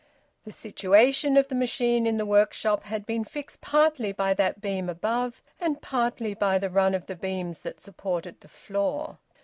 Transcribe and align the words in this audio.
The 0.45 0.51
situation 0.51 1.37
of 1.37 1.47
the 1.47 1.53
machine 1.53 2.07
in 2.07 2.17
the 2.17 2.25
workshop 2.25 2.85
had 2.85 3.05
been 3.05 3.23
fixed 3.23 3.61
partly 3.61 4.11
by 4.11 4.33
that 4.33 4.59
beam 4.59 4.89
above 4.89 5.43
and 5.59 5.79
partly 5.79 6.33
by 6.33 6.57
the 6.57 6.71
run 6.71 6.95
of 6.95 7.05
the 7.05 7.15
beams 7.15 7.59
that 7.59 7.79
supported 7.79 8.41
the 8.41 8.47
floor. 8.49 9.19